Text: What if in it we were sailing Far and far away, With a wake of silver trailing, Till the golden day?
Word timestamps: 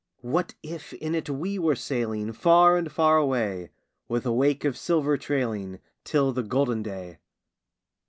What 0.23 0.55
if 0.63 0.93
in 0.93 1.13
it 1.13 1.29
we 1.29 1.59
were 1.59 1.75
sailing 1.75 2.33
Far 2.33 2.75
and 2.75 2.91
far 2.91 3.17
away, 3.17 3.69
With 4.07 4.25
a 4.25 4.31
wake 4.33 4.65
of 4.65 4.75
silver 4.75 5.15
trailing, 5.15 5.79
Till 6.03 6.33
the 6.33 6.41
golden 6.41 6.81
day? 6.81 7.19